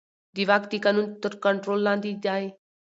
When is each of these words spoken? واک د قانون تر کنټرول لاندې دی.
واک 0.47 0.63
د 0.71 0.73
قانون 0.85 1.05
تر 1.21 1.33
کنټرول 1.43 1.79
لاندې 1.87 2.11
دی. 2.25 2.43